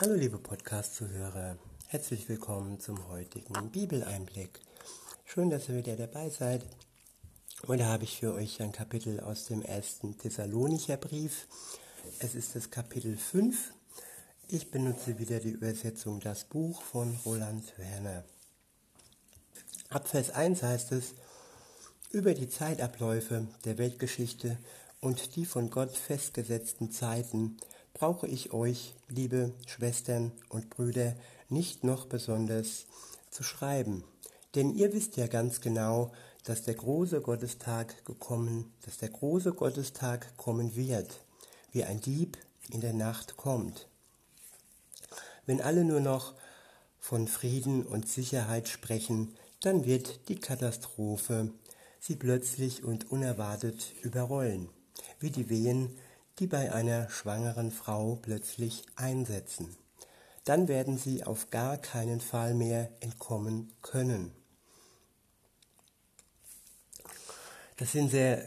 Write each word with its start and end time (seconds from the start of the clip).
Hallo 0.00 0.14
liebe 0.14 0.38
Podcast-Zuhörer, 0.38 1.58
herzlich 1.86 2.28
willkommen 2.28 2.80
zum 2.80 3.08
heutigen 3.08 3.70
Bibeleinblick. 3.70 4.58
Schön, 5.24 5.50
dass 5.50 5.68
ihr 5.68 5.76
wieder 5.76 5.94
dabei 5.94 6.28
seid. 6.30 6.64
Heute 7.68 7.86
habe 7.86 8.04
ich 8.04 8.18
für 8.18 8.32
euch 8.32 8.60
ein 8.60 8.72
Kapitel 8.72 9.20
aus 9.20 9.44
dem 9.44 9.62
ersten 9.62 10.18
Thessalonicher 10.18 10.96
Brief. 10.96 11.46
Es 12.18 12.34
ist 12.34 12.56
das 12.56 12.70
Kapitel 12.70 13.16
5. 13.16 13.74
Ich 14.48 14.70
benutze 14.70 15.18
wieder 15.18 15.38
die 15.38 15.50
Übersetzung 15.50 16.18
Das 16.18 16.44
Buch 16.44 16.82
von 16.82 17.14
Roland 17.24 17.72
Werner. 17.78 18.24
Ab 19.90 20.08
Vers 20.08 20.30
1 20.30 20.62
heißt 20.62 20.92
es, 20.92 21.12
über 22.10 22.34
die 22.34 22.48
Zeitabläufe 22.48 23.46
der 23.64 23.78
Weltgeschichte 23.78 24.58
und 25.00 25.36
die 25.36 25.44
von 25.44 25.70
Gott 25.70 25.96
festgesetzten 25.96 26.90
Zeiten 26.90 27.58
brauche 27.94 28.26
ich 28.26 28.52
euch, 28.52 28.94
liebe 29.08 29.52
Schwestern 29.66 30.32
und 30.48 30.70
Brüder, 30.70 31.14
nicht 31.48 31.84
noch 31.84 32.06
besonders 32.06 32.86
zu 33.30 33.42
schreiben. 33.42 34.04
Denn 34.54 34.74
ihr 34.74 34.92
wisst 34.92 35.16
ja 35.16 35.26
ganz 35.26 35.60
genau, 35.60 36.12
dass 36.44 36.62
der 36.62 36.74
große 36.74 37.20
Gottestag 37.20 38.04
gekommen, 38.04 38.72
dass 38.84 38.98
der 38.98 39.10
große 39.10 39.52
Gottestag 39.52 40.36
kommen 40.36 40.74
wird, 40.76 41.20
wie 41.70 41.84
ein 41.84 42.00
Dieb 42.00 42.36
in 42.70 42.80
der 42.80 42.92
Nacht 42.92 43.36
kommt. 43.36 43.88
Wenn 45.46 45.60
alle 45.60 45.84
nur 45.84 46.00
noch 46.00 46.34
von 46.98 47.26
Frieden 47.28 47.84
und 47.84 48.08
Sicherheit 48.08 48.68
sprechen, 48.68 49.34
dann 49.60 49.84
wird 49.84 50.28
die 50.28 50.38
Katastrophe 50.38 51.52
sie 52.00 52.16
plötzlich 52.16 52.82
und 52.82 53.10
unerwartet 53.12 53.92
überrollen, 54.02 54.68
wie 55.20 55.30
die 55.30 55.48
Wehen 55.48 55.96
die 56.38 56.46
bei 56.46 56.72
einer 56.72 57.08
schwangeren 57.10 57.70
Frau 57.70 58.16
plötzlich 58.16 58.84
einsetzen. 58.96 59.76
Dann 60.44 60.66
werden 60.68 60.98
sie 60.98 61.24
auf 61.24 61.50
gar 61.50 61.76
keinen 61.76 62.20
Fall 62.20 62.54
mehr 62.54 62.90
entkommen 63.00 63.72
können. 63.82 64.32
Das 67.76 67.92
sind 67.92 68.10
sehr, 68.10 68.44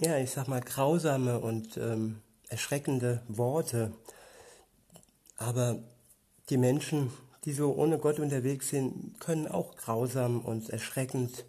ja, 0.00 0.18
ich 0.18 0.30
sag 0.30 0.48
mal, 0.48 0.60
grausame 0.60 1.40
und 1.40 1.76
ähm, 1.76 2.20
erschreckende 2.48 3.22
Worte. 3.28 3.92
Aber 5.36 5.82
die 6.50 6.58
Menschen, 6.58 7.12
die 7.44 7.52
so 7.52 7.74
ohne 7.74 7.98
Gott 7.98 8.18
unterwegs 8.18 8.68
sind, 8.68 9.18
können 9.20 9.48
auch 9.48 9.76
grausam 9.76 10.40
und 10.40 10.70
erschreckend 10.70 11.44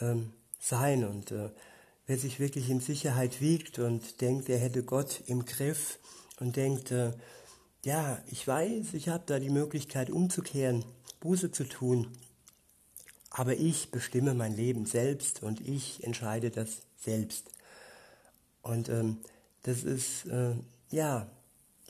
ähm, 0.00 0.32
sein. 0.58 1.04
Und 1.04 1.32
äh, 1.32 1.50
wer 2.06 2.18
sich 2.18 2.38
wirklich 2.38 2.70
in 2.70 2.80
Sicherheit 2.80 3.40
wiegt 3.40 3.78
und 3.78 4.20
denkt, 4.20 4.48
er 4.48 4.58
hätte 4.58 4.82
Gott 4.84 5.22
im 5.26 5.44
Griff 5.44 5.98
und 6.38 6.56
denkt, 6.56 6.92
äh, 6.92 7.12
ja, 7.84 8.18
ich 8.30 8.46
weiß, 8.46 8.94
ich 8.94 9.08
habe 9.08 9.24
da 9.26 9.38
die 9.38 9.50
Möglichkeit 9.50 10.10
umzukehren, 10.10 10.84
Buße 11.20 11.50
zu 11.50 11.64
tun, 11.64 12.08
aber 13.30 13.56
ich 13.56 13.90
bestimme 13.90 14.34
mein 14.34 14.56
Leben 14.56 14.86
selbst 14.86 15.42
und 15.42 15.60
ich 15.60 16.02
entscheide 16.04 16.50
das 16.50 16.82
selbst. 16.98 17.50
Und 18.62 18.88
ähm, 18.88 19.18
das 19.62 19.84
ist, 19.84 20.26
äh, 20.26 20.54
ja, 20.90 21.30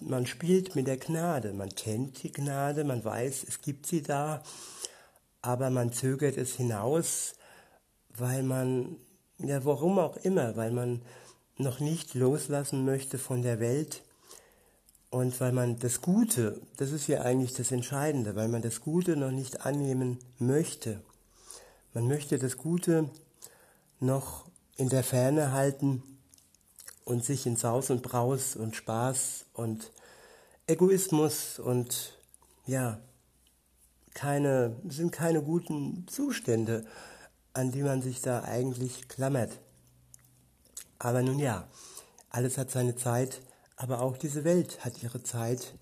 man 0.00 0.26
spielt 0.26 0.74
mit 0.74 0.86
der 0.86 0.98
Gnade, 0.98 1.52
man 1.52 1.70
kennt 1.70 2.22
die 2.22 2.32
Gnade, 2.32 2.84
man 2.84 3.04
weiß, 3.04 3.44
es 3.48 3.60
gibt 3.60 3.86
sie 3.86 4.02
da, 4.02 4.42
aber 5.40 5.70
man 5.70 5.92
zögert 5.92 6.36
es 6.36 6.56
hinaus, 6.56 7.34
weil 8.10 8.42
man 8.42 8.96
ja, 9.38 9.64
warum 9.64 9.98
auch 9.98 10.16
immer, 10.16 10.56
weil 10.56 10.70
man 10.70 11.02
noch 11.58 11.80
nicht 11.80 12.14
loslassen 12.14 12.84
möchte 12.84 13.18
von 13.18 13.42
der 13.42 13.60
Welt 13.60 14.02
und 15.10 15.40
weil 15.40 15.52
man 15.52 15.78
das 15.78 16.00
Gute, 16.00 16.60
das 16.76 16.92
ist 16.92 17.06
ja 17.06 17.22
eigentlich 17.22 17.54
das 17.54 17.72
Entscheidende, 17.72 18.36
weil 18.36 18.48
man 18.48 18.62
das 18.62 18.80
Gute 18.80 19.16
noch 19.16 19.30
nicht 19.30 19.64
annehmen 19.64 20.18
möchte. 20.38 21.00
Man 21.94 22.08
möchte 22.08 22.38
das 22.38 22.56
Gute 22.56 23.10
noch 24.00 24.46
in 24.76 24.88
der 24.88 25.02
Ferne 25.02 25.52
halten 25.52 26.02
und 27.04 27.24
sich 27.24 27.46
in 27.46 27.56
Saus 27.56 27.90
und 27.90 28.02
Braus 28.02 28.56
und 28.56 28.76
Spaß 28.76 29.46
und 29.54 29.92
Egoismus 30.66 31.58
und 31.58 32.18
ja, 32.66 33.00
keine, 34.12 34.76
sind 34.88 35.12
keine 35.12 35.42
guten 35.42 36.06
Zustände 36.08 36.84
an 37.56 37.72
die 37.72 37.82
man 37.82 38.02
sich 38.02 38.20
da 38.20 38.42
eigentlich 38.42 39.08
klammert. 39.08 39.58
Aber 40.98 41.22
nun 41.22 41.38
ja, 41.38 41.68
alles 42.28 42.58
hat 42.58 42.70
seine 42.70 42.96
Zeit, 42.96 43.40
aber 43.76 44.00
auch 44.02 44.18
diese 44.18 44.44
Welt 44.44 44.84
hat 44.84 45.02
ihre 45.02 45.22
Zeit 45.22 45.74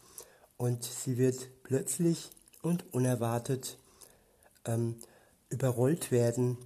und 0.57 0.85
sie 0.85 1.19
wird 1.19 1.49
plötzlich 1.65 2.31
und 2.63 2.95
unerwartet 2.95 3.79
ähm, 4.65 5.01
überrollt 5.49 6.13
werden 6.13 6.59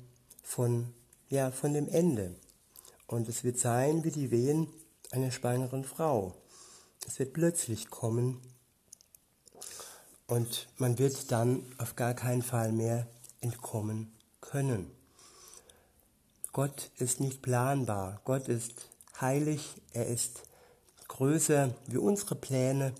von, 0.42 0.92
ja, 1.28 1.50
von 1.50 1.72
dem 1.72 1.88
Ende. 1.88 2.34
Und 3.06 3.28
es 3.28 3.44
wird 3.44 3.58
sein 3.58 4.04
wie 4.04 4.10
die 4.10 4.30
Wehen 4.30 4.68
einer 5.10 5.30
schwangeren 5.30 5.84
Frau. 5.84 6.34
Es 7.06 7.18
wird 7.18 7.32
plötzlich 7.32 7.88
kommen 7.88 8.42
und 10.26 10.68
man 10.76 10.98
wird 10.98 11.32
dann 11.32 11.64
auf 11.78 11.96
gar 11.96 12.12
keinen 12.12 12.42
Fall 12.42 12.72
mehr 12.72 13.06
entkommen 13.40 14.12
können. 14.42 14.97
Gott 16.52 16.90
ist 16.96 17.20
nicht 17.20 17.42
planbar. 17.42 18.20
Gott 18.24 18.48
ist 18.48 18.88
heilig. 19.20 19.80
Er 19.92 20.06
ist 20.06 20.42
größer 21.08 21.74
wie 21.86 21.98
unsere 21.98 22.34
Pläne. 22.34 22.94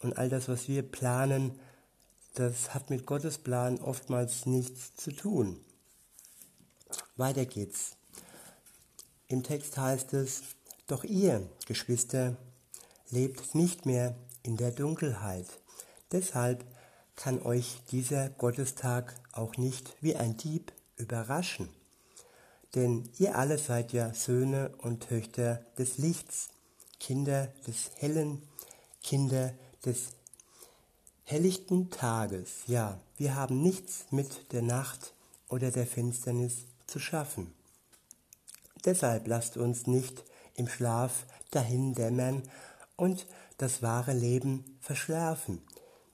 Und 0.00 0.18
all 0.18 0.28
das, 0.28 0.48
was 0.48 0.68
wir 0.68 0.82
planen, 0.82 1.58
das 2.34 2.74
hat 2.74 2.90
mit 2.90 3.06
Gottes 3.06 3.38
Plan 3.38 3.80
oftmals 3.80 4.46
nichts 4.46 4.94
zu 4.94 5.10
tun. 5.10 5.64
Weiter 7.16 7.46
geht's. 7.46 7.96
Im 9.28 9.42
Text 9.42 9.78
heißt 9.78 10.12
es, 10.12 10.42
doch 10.86 11.02
ihr, 11.02 11.48
Geschwister, 11.66 12.36
lebt 13.10 13.54
nicht 13.54 13.86
mehr 13.86 14.14
in 14.42 14.56
der 14.56 14.70
Dunkelheit. 14.70 15.46
Deshalb 16.12 16.64
kann 17.16 17.42
euch 17.42 17.80
dieser 17.90 18.28
Gottestag 18.28 19.14
auch 19.32 19.56
nicht 19.56 19.96
wie 20.00 20.14
ein 20.14 20.36
Dieb 20.36 20.72
überraschen. 20.96 21.68
Denn 22.76 23.08
ihr 23.18 23.38
alle 23.38 23.56
seid 23.56 23.94
ja 23.94 24.12
Söhne 24.12 24.70
und 24.82 25.08
Töchter 25.08 25.64
des 25.78 25.96
Lichts, 25.96 26.50
Kinder 27.00 27.46
des 27.66 27.90
hellen, 27.96 28.42
Kinder 29.02 29.54
des 29.86 30.10
helllichten 31.24 31.90
Tages. 31.90 32.64
Ja, 32.66 33.00
wir 33.16 33.34
haben 33.34 33.62
nichts 33.62 34.04
mit 34.10 34.52
der 34.52 34.60
Nacht 34.60 35.14
oder 35.48 35.70
der 35.70 35.86
Finsternis 35.86 36.66
zu 36.86 36.98
schaffen. 36.98 37.54
Deshalb 38.84 39.26
lasst 39.26 39.56
uns 39.56 39.86
nicht 39.86 40.22
im 40.54 40.68
Schlaf 40.68 41.24
dahin 41.50 41.94
dämmern 41.94 42.42
und 42.96 43.26
das 43.56 43.80
wahre 43.80 44.12
Leben 44.12 44.76
verschlafen, 44.82 45.62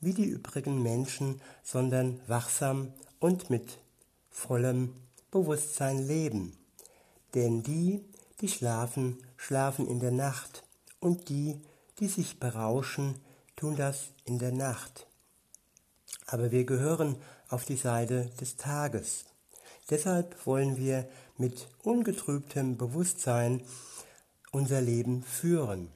wie 0.01 0.15
die 0.15 0.27
übrigen 0.27 0.81
Menschen, 0.81 1.43
sondern 1.65 2.21
wachsam 2.28 2.93
und 3.19 3.51
mit 3.51 3.78
vollem 4.31 4.95
Bewusstsein 5.32 6.06
leben. 6.06 6.56
Denn 7.34 7.65
die, 7.65 8.04
die 8.41 8.48
schlafen, 8.48 9.19
schlafen 9.37 9.88
in 9.88 9.98
der 9.98 10.12
Nacht, 10.12 10.62
und 11.00 11.28
die, 11.28 11.60
die 11.98 12.06
sich 12.06 12.38
berauschen, 12.38 13.16
tun 13.56 13.75
das 13.75 14.10
in 14.25 14.38
der 14.38 14.53
Nacht. 14.53 15.09
Aber 16.26 16.53
wir 16.53 16.65
gehören 16.65 17.16
auf 17.48 17.65
die 17.65 17.76
Seite 17.76 18.31
des 18.41 18.56
Tages. 18.56 19.25
Deshalb 19.91 20.47
wollen 20.47 20.76
wir 20.76 21.09
mit 21.38 21.66
ungetrübtem 21.82 22.76
Bewusstsein 22.76 23.62
unser 24.53 24.81
Leben 24.81 25.22
führen, 25.22 25.88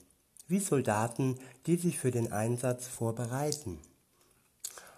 wie 0.48 0.60
Soldaten, 0.60 1.38
die 1.66 1.76
sich 1.76 1.98
für 1.98 2.10
den 2.10 2.32
Einsatz 2.32 2.86
vorbereiten. 2.88 3.78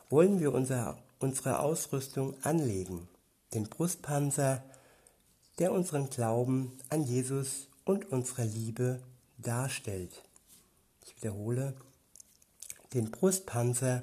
Wollen 0.08 0.40
wir 0.40 0.54
unser, 0.54 0.96
unsere 1.18 1.58
Ausrüstung 1.58 2.34
anlegen, 2.42 3.08
den 3.54 3.68
Brustpanzer, 3.68 4.62
der 5.58 5.72
unseren 5.72 6.10
Glauben 6.10 6.78
an 6.88 7.02
Jesus 7.02 7.68
und 7.84 8.10
unsere 8.12 8.44
Liebe 8.44 9.02
darstellt. 9.38 10.22
Ich 11.06 11.16
wiederhole, 11.16 11.74
den 12.94 13.10
Brustpanzer, 13.10 14.02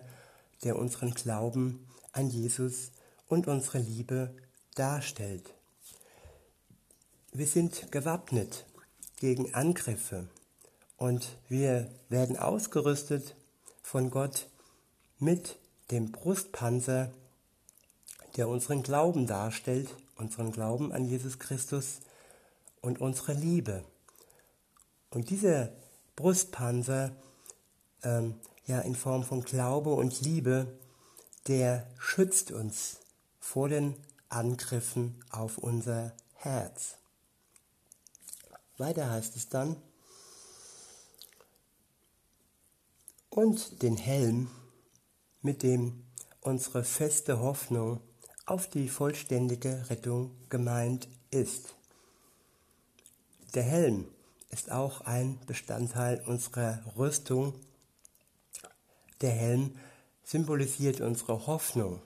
der 0.64 0.78
unseren 0.78 1.14
Glauben 1.14 1.88
an 2.12 2.30
Jesus 2.30 2.92
und 3.28 3.48
unsere 3.48 3.80
Liebe 3.80 4.34
darstellt. 4.76 5.54
Wir 7.32 7.48
sind 7.48 7.92
gewappnet 7.92 8.66
gegen 9.18 9.54
Angriffe 9.54 10.28
und 10.98 11.28
wir 11.50 11.92
werden 12.10 12.38
ausgerüstet 12.38 13.36
von 13.82 14.10
Gott 14.10 14.48
mit 15.20 15.58
dem 15.92 16.12
Brustpanzer, 16.12 17.12
der 18.36 18.50
unseren 18.50 18.84
Glauben 18.84 19.28
darstellt, 19.28 19.90
unseren 20.18 20.52
Glauben 20.52 20.92
an 20.92 21.06
Jesus 21.06 21.40
Christus 21.40 22.00
und 22.82 23.00
unsere 23.02 23.34
Liebe. 23.34 23.84
Und 25.10 25.30
dieser 25.30 25.72
Brustpanzer, 26.16 27.12
ähm, 28.04 28.36
ja 28.66 28.80
in 28.80 28.96
Form 28.96 29.24
von 29.24 29.44
Glaube 29.44 29.92
und 29.92 30.22
Liebe, 30.22 30.68
der 31.48 31.88
schützt 31.98 32.52
uns 32.52 32.98
vor 33.40 33.70
den 33.70 33.96
Angriffen 34.30 35.24
auf 35.30 35.58
unser 35.58 36.14
Herz. 36.34 36.96
Weiter 38.78 39.10
heißt 39.10 39.36
es 39.36 39.50
dann, 39.50 39.78
und 43.30 43.82
den 43.82 43.98
Helm, 43.98 44.50
mit 45.42 45.62
dem 45.62 46.06
unsere 46.42 46.84
feste 46.84 47.40
Hoffnung 47.40 48.00
auf 48.46 48.70
die 48.70 48.90
vollständige 48.90 49.90
Rettung 49.90 50.32
gemeint 50.50 51.08
ist. 51.32 51.74
Der 53.54 53.64
Helm 53.64 54.08
ist 54.52 54.72
auch 54.72 55.02
ein 55.02 55.40
Bestandteil 55.48 56.22
unserer 56.28 56.80
Rüstung. 56.98 57.54
Der 59.22 59.32
Helm 59.32 59.78
symbolisiert 60.24 61.02
unsere 61.02 61.48
Hoffnung 61.48 62.02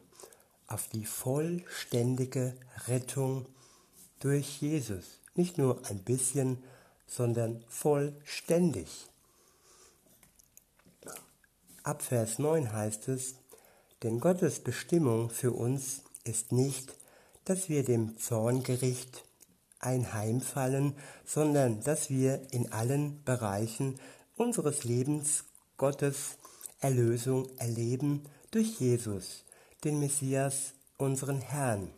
auf 0.68 0.88
die 0.88 1.06
vollständige 1.06 2.56
Rettung 2.88 3.46
durch 4.20 4.62
Jesus. 4.62 5.20
Nicht 5.36 5.58
nur 5.58 5.86
ein 5.88 6.04
bisschen, 6.04 6.64
sondern 7.08 7.64
vollständig. 7.68 9.08
Ab 11.84 12.04
Vers 12.04 12.40
9 12.40 12.72
heißt 12.72 13.08
es, 13.08 13.36
denn 14.04 14.20
Gottes 14.20 14.60
Bestimmung 14.60 15.30
für 15.30 15.52
uns 15.52 16.04
ist 16.30 16.52
nicht, 16.52 16.94
dass 17.46 17.68
wir 17.68 17.84
dem 17.84 18.18
Zorngericht 18.18 19.26
einheimfallen, 19.80 20.96
sondern 21.26 21.82
dass 21.82 22.10
wir 22.10 22.42
in 22.52 22.72
allen 22.72 23.24
Bereichen 23.24 24.00
unseres 24.36 24.84
Lebens 24.84 25.46
Gottes 25.78 26.38
Erlösung 26.80 27.50
erleben 27.58 28.24
durch 28.52 28.80
Jesus, 28.80 29.44
den 29.84 30.00
Messias, 30.00 30.74
unseren 30.98 31.42
Herrn. 31.42 31.90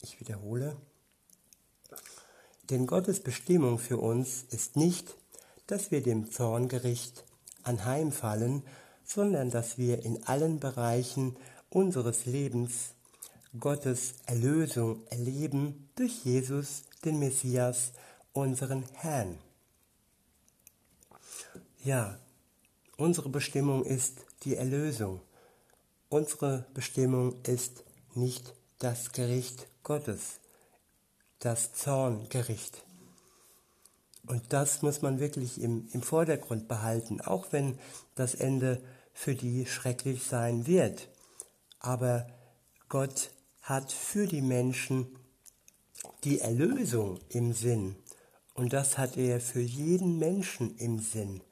Ich 0.00 0.20
wiederhole. 0.20 0.76
Denn 2.70 2.86
Gottes 2.86 3.20
Bestimmung 3.20 3.78
für 3.78 3.98
uns 3.98 4.44
ist 4.50 4.76
nicht, 4.76 5.16
dass 5.66 5.90
wir 5.90 6.02
dem 6.02 6.30
Zorngericht 6.30 7.24
anheimfallen, 7.62 8.62
sondern 9.04 9.50
dass 9.50 9.78
wir 9.78 10.04
in 10.04 10.24
allen 10.26 10.58
Bereichen 10.58 11.36
unseres 11.70 12.26
Lebens 12.26 12.95
Gottes 13.60 14.14
Erlösung 14.26 15.06
erleben 15.08 15.88
durch 15.94 16.24
Jesus, 16.24 16.84
den 17.04 17.18
Messias, 17.18 17.92
unseren 18.32 18.84
Herrn. 18.92 19.38
Ja, 21.84 22.18
unsere 22.96 23.28
Bestimmung 23.28 23.84
ist 23.84 24.24
die 24.42 24.56
Erlösung. 24.56 25.20
Unsere 26.08 26.66
Bestimmung 26.74 27.42
ist 27.44 27.84
nicht 28.14 28.54
das 28.78 29.12
Gericht 29.12 29.68
Gottes, 29.82 30.40
das 31.38 31.72
Zorngericht. 31.74 32.84
Und 34.26 34.52
das 34.52 34.82
muss 34.82 35.02
man 35.02 35.20
wirklich 35.20 35.60
im, 35.60 35.88
im 35.92 36.02
Vordergrund 36.02 36.68
behalten, 36.68 37.20
auch 37.20 37.52
wenn 37.52 37.78
das 38.16 38.34
Ende 38.34 38.82
für 39.12 39.34
die 39.34 39.66
schrecklich 39.66 40.24
sein 40.24 40.66
wird. 40.66 41.08
Aber 41.78 42.26
Gott 42.88 43.30
hat 43.66 43.90
für 43.90 44.26
die 44.26 44.42
Menschen 44.42 45.18
die 46.22 46.38
Erlösung 46.38 47.18
im 47.28 47.52
Sinn. 47.52 47.96
Und 48.54 48.72
das 48.72 48.96
hat 48.96 49.16
er 49.16 49.40
für 49.40 49.60
jeden 49.60 50.18
Menschen 50.18 50.76
im 50.76 51.00
Sinn. 51.00 51.42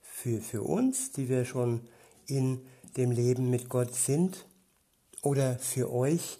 Für, 0.00 0.40
für 0.40 0.62
uns, 0.62 1.12
die 1.12 1.28
wir 1.28 1.44
schon 1.44 1.86
in 2.26 2.62
dem 2.96 3.10
Leben 3.10 3.50
mit 3.50 3.68
Gott 3.68 3.94
sind, 3.94 4.46
oder 5.20 5.58
für 5.58 5.92
euch, 5.92 6.38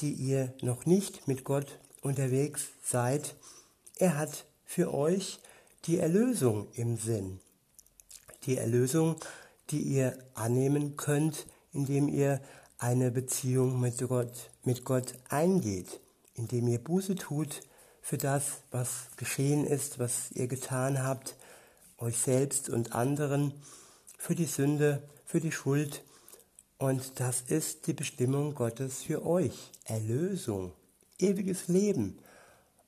die 0.00 0.12
ihr 0.12 0.54
noch 0.62 0.86
nicht 0.86 1.28
mit 1.28 1.44
Gott 1.44 1.78
unterwegs 2.00 2.68
seid. 2.82 3.36
Er 3.96 4.16
hat 4.16 4.46
für 4.64 4.94
euch 4.94 5.40
die 5.84 5.98
Erlösung 5.98 6.68
im 6.72 6.96
Sinn. 6.96 7.40
Die 8.46 8.56
Erlösung, 8.56 9.16
die 9.70 9.82
ihr 9.82 10.18
annehmen 10.34 10.96
könnt, 10.96 11.46
indem 11.72 12.08
ihr 12.08 12.40
eine 12.78 13.10
Beziehung 13.10 13.80
mit 13.80 13.98
Gott, 13.98 14.50
mit 14.62 14.84
Gott 14.84 15.14
eingeht, 15.28 16.00
indem 16.34 16.68
ihr 16.68 16.78
Buße 16.78 17.16
tut 17.16 17.62
für 18.00 18.18
das, 18.18 18.62
was 18.70 19.08
geschehen 19.16 19.66
ist, 19.66 19.98
was 19.98 20.30
ihr 20.32 20.46
getan 20.46 21.02
habt, 21.02 21.36
euch 21.98 22.16
selbst 22.16 22.70
und 22.70 22.94
anderen, 22.94 23.52
für 24.16 24.34
die 24.34 24.46
Sünde, 24.46 25.02
für 25.26 25.40
die 25.40 25.52
Schuld. 25.52 26.02
Und 26.78 27.18
das 27.20 27.42
ist 27.42 27.88
die 27.88 27.92
Bestimmung 27.92 28.54
Gottes 28.54 29.02
für 29.02 29.26
euch. 29.26 29.72
Erlösung, 29.84 30.72
ewiges 31.18 31.66
Leben. 31.66 32.18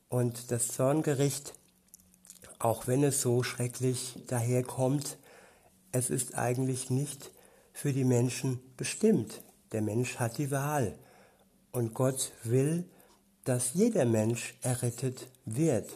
Und 0.09 0.53
das 0.53 0.69
Zorngericht, 0.69 1.55
auch 2.61 2.87
wenn 2.87 3.03
es 3.03 3.21
so 3.21 3.43
schrecklich 3.43 4.17
daherkommt, 4.29 5.19
es 5.93 6.11
ist 6.11 6.37
eigentlich 6.37 6.91
nicht 6.91 7.33
für 7.73 7.93
die 7.93 8.05
Menschen 8.05 8.61
bestimmt. 8.77 9.43
Der 9.73 9.83
Mensch 9.83 10.17
hat 10.17 10.39
die 10.39 10.51
Wahl 10.51 10.99
und 11.71 11.95
Gott 11.95 12.33
will, 12.43 12.85
dass 13.45 13.75
jeder 13.75 14.05
Mensch 14.05 14.55
errettet 14.63 15.29
wird. 15.45 15.89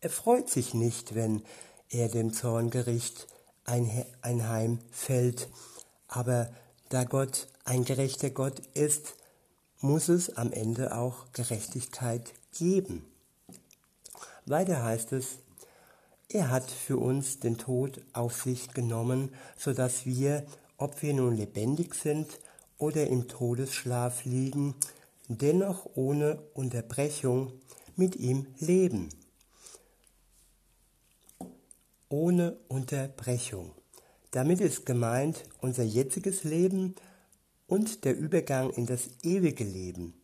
Er 0.00 0.10
freut 0.10 0.50
sich 0.50 0.74
nicht, 0.74 1.14
wenn 1.14 1.42
er 1.90 2.08
dem 2.08 2.32
Zorngericht 2.32 3.26
einheimfällt, 3.64 5.48
aber 6.06 6.50
da 6.90 7.04
Gott 7.04 7.48
ein 7.64 7.84
gerechter 7.84 8.30
Gott 8.30 8.60
ist, 8.74 9.14
muss 9.80 10.08
es 10.08 10.36
am 10.36 10.52
Ende 10.52 10.96
auch 10.96 11.32
Gerechtigkeit 11.32 12.32
geben. 12.52 13.04
Weiter 14.46 14.82
heißt 14.82 15.12
es, 15.12 15.38
er 16.30 16.50
hat 16.50 16.70
für 16.70 16.98
uns 16.98 17.40
den 17.40 17.56
Tod 17.56 18.02
auf 18.12 18.42
sich 18.42 18.68
genommen, 18.74 19.34
so 19.56 19.72
dass 19.72 20.04
wir, 20.04 20.46
ob 20.76 21.02
wir 21.02 21.14
nun 21.14 21.36
lebendig 21.36 21.94
sind 21.94 22.38
oder 22.78 23.06
im 23.06 23.28
Todesschlaf 23.28 24.24
liegen, 24.24 24.74
dennoch 25.28 25.86
ohne 25.94 26.38
Unterbrechung 26.54 27.52
mit 27.96 28.16
ihm 28.16 28.46
leben. 28.58 29.10
Ohne 32.08 32.56
Unterbrechung. 32.68 33.72
Damit 34.30 34.60
ist 34.60 34.86
gemeint 34.86 35.44
unser 35.60 35.82
jetziges 35.82 36.44
Leben 36.44 36.94
und 37.66 38.04
der 38.04 38.16
Übergang 38.16 38.70
in 38.70 38.86
das 38.86 39.10
ewige 39.22 39.64
Leben. 39.64 40.14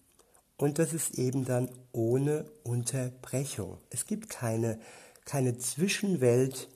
Und 0.57 0.79
das 0.79 0.93
ist 0.93 1.19
eben 1.19 1.45
dann 1.45 1.69
ohne 1.93 2.47
Unterbrechung. 2.63 3.79
Es 3.91 4.07
gibt 4.07 4.31
keine, 4.31 4.79
keine 5.25 5.59
Zwischenwelt 5.59 6.69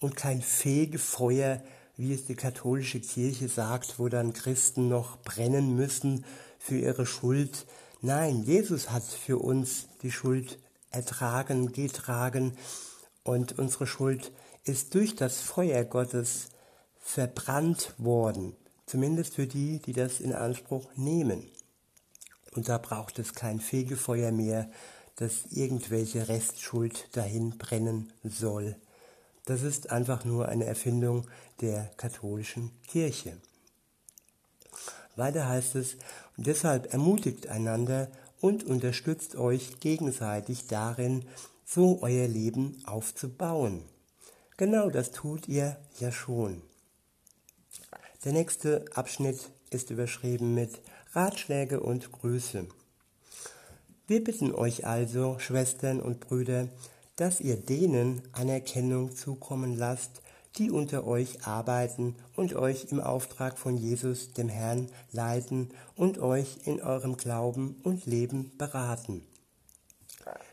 und 0.00 0.16
kein 0.16 0.42
Fegefeuer, 0.42 1.62
wie 1.96 2.12
es 2.12 2.26
die 2.26 2.34
katholische 2.34 3.00
Kirche 3.00 3.48
sagt, 3.48 3.98
wo 3.98 4.08
dann 4.08 4.32
Christen 4.32 4.88
noch 4.88 5.18
brennen 5.18 5.76
müssen 5.76 6.24
für 6.58 6.78
ihre 6.78 7.06
Schuld. 7.06 7.66
Nein, 8.00 8.42
Jesus 8.42 8.90
hat 8.90 9.04
für 9.04 9.38
uns 9.38 9.88
die 10.02 10.10
Schuld 10.10 10.58
ertragen, 10.90 11.72
getragen 11.72 12.56
und 13.24 13.58
unsere 13.58 13.86
Schuld 13.86 14.32
ist 14.64 14.94
durch 14.94 15.16
das 15.16 15.40
Feuer 15.40 15.84
Gottes 15.84 16.48
verbrannt 17.00 17.94
worden, 17.98 18.54
zumindest 18.86 19.34
für 19.34 19.46
die, 19.46 19.80
die 19.80 19.92
das 19.92 20.20
in 20.20 20.32
Anspruch 20.32 20.90
nehmen. 20.96 21.50
Und 22.54 22.68
da 22.68 22.78
braucht 22.78 23.18
es 23.18 23.34
kein 23.34 23.60
Fegefeuer 23.60 24.30
mehr, 24.30 24.70
das 25.16 25.46
irgendwelche 25.50 26.28
Restschuld 26.28 27.08
dahin 27.12 27.58
brennen 27.58 28.12
soll. 28.22 28.76
Das 29.44 29.62
ist 29.62 29.90
einfach 29.90 30.24
nur 30.24 30.48
eine 30.48 30.64
Erfindung 30.64 31.26
der 31.60 31.90
katholischen 31.96 32.70
Kirche. 32.86 33.36
Weiter 35.16 35.48
heißt 35.48 35.74
es, 35.74 35.96
deshalb 36.36 36.92
ermutigt 36.92 37.48
einander 37.48 38.08
und 38.40 38.64
unterstützt 38.64 39.36
euch 39.36 39.80
gegenseitig 39.80 40.66
darin, 40.68 41.24
so 41.64 42.02
euer 42.02 42.28
Leben 42.28 42.82
aufzubauen. 42.86 43.82
Genau 44.56 44.90
das 44.90 45.10
tut 45.10 45.48
ihr 45.48 45.76
ja 45.98 46.12
schon. 46.12 46.62
Der 48.24 48.32
nächste 48.32 48.84
Abschnitt 48.94 49.50
ist 49.70 49.90
überschrieben 49.90 50.54
mit 50.54 50.80
Ratschläge 51.12 51.80
und 51.80 52.12
Grüße. 52.12 52.66
Wir 54.06 54.24
bitten 54.24 54.54
euch 54.54 54.86
also, 54.86 55.38
Schwestern 55.38 56.00
und 56.00 56.20
Brüder, 56.20 56.68
dass 57.16 57.40
ihr 57.40 57.56
denen 57.56 58.22
Anerkennung 58.32 59.14
zukommen 59.14 59.76
lasst, 59.76 60.22
die 60.56 60.70
unter 60.70 61.06
euch 61.06 61.46
arbeiten 61.46 62.16
und 62.36 62.54
euch 62.54 62.86
im 62.90 63.00
Auftrag 63.00 63.58
von 63.58 63.76
Jesus, 63.76 64.32
dem 64.32 64.48
Herrn, 64.48 64.88
leiten 65.10 65.70
und 65.96 66.18
euch 66.18 66.58
in 66.64 66.82
eurem 66.82 67.16
Glauben 67.16 67.76
und 67.82 68.06
Leben 68.06 68.52
beraten. 68.58 69.22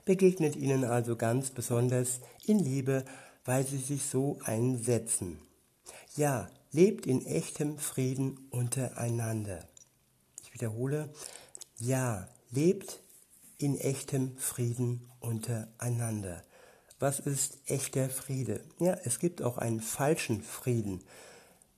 Begegnet 0.05 0.55
ihnen 0.55 0.85
also 0.85 1.15
ganz 1.15 1.51
besonders 1.51 2.21
in 2.45 2.59
Liebe, 2.59 3.03
weil 3.45 3.65
sie 3.65 3.77
sich 3.77 4.03
so 4.03 4.39
einsetzen. 4.43 5.39
Ja, 6.15 6.49
lebt 6.71 7.05
in 7.05 7.25
echtem 7.25 7.77
Frieden 7.77 8.47
untereinander. 8.51 9.67
Ich 10.43 10.53
wiederhole, 10.53 11.09
ja, 11.77 12.27
lebt 12.51 12.99
in 13.57 13.77
echtem 13.77 14.37
Frieden 14.37 15.09
untereinander. 15.19 16.43
Was 16.99 17.19
ist 17.19 17.59
echter 17.67 18.09
Friede? 18.09 18.61
Ja, 18.79 18.97
es 19.05 19.19
gibt 19.19 19.41
auch 19.41 19.57
einen 19.57 19.79
falschen 19.79 20.41
Frieden. 20.43 21.01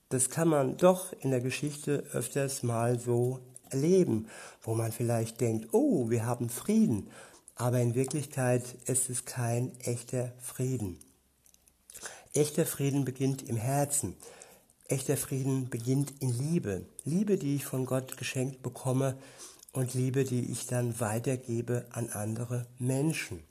Das 0.10 0.32
kann 0.32 0.48
man 0.48 0.78
doch 0.78 1.14
in 1.22 1.30
der 1.30 1.42
Geschichte 1.42 2.04
öfters 2.12 2.64
mal 2.64 3.00
so 3.00 3.40
erleben, 3.70 4.28
wo 4.64 4.74
man 4.74 4.92
vielleicht 4.92 5.40
denkt, 5.40 5.70
oh, 5.74 6.10
wir 6.10 6.26
haben 6.26 6.50
Frieden, 6.50 7.08
aber 7.56 7.80
in 7.80 7.94
Wirklichkeit 7.94 8.64
ist 8.88 9.12
es 9.12 9.26
kein 9.26 9.80
echter 9.82 10.34
Frieden. 10.40 10.98
Echter 12.34 12.66
Frieden 12.66 13.06
beginnt 13.06 13.48
im 13.48 13.58
Herzen. 13.58 14.16
Echter 14.88 15.18
Frieden 15.18 15.70
beginnt 15.70 16.14
in 16.20 16.30
Liebe. 16.30 16.86
Liebe, 17.06 17.38
die 17.38 17.56
ich 17.56 17.66
von 17.66 17.86
Gott 17.86 18.18
geschenkt 18.18 18.64
bekomme 18.64 19.18
und 19.72 19.94
Liebe, 19.94 20.24
die 20.24 20.52
ich 20.52 20.66
dann 20.66 21.00
weitergebe 21.00 21.86
an 21.92 22.10
andere 22.10 22.66
Menschen. 22.80 23.44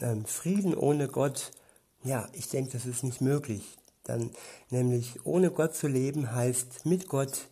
Ähm, 0.00 0.24
Frieden 0.24 0.74
ohne 0.74 1.08
Gott, 1.08 1.50
ja, 2.04 2.28
ich 2.32 2.48
denke, 2.48 2.72
das 2.72 2.86
ist 2.86 3.02
nicht 3.02 3.20
möglich. 3.20 3.76
Dann 4.04 4.30
nämlich 4.70 5.26
ohne 5.26 5.50
Gott 5.50 5.74
zu 5.74 5.86
leben 5.86 6.32
heißt 6.32 6.86
mit 6.86 7.08
Gott 7.08 7.48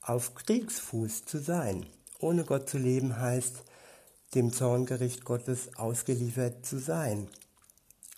auf 0.00 0.34
Kriegsfuß 0.34 1.24
zu 1.24 1.38
sein. 1.38 1.86
Ohne 2.18 2.44
Gott 2.44 2.68
zu 2.68 2.78
leben 2.78 3.20
heißt 3.20 3.64
dem 4.34 4.52
Zorngericht 4.52 5.24
Gottes 5.24 5.76
ausgeliefert 5.76 6.64
zu 6.64 6.78
sein. 6.78 7.28